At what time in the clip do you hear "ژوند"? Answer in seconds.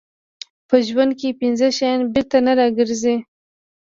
0.87-1.11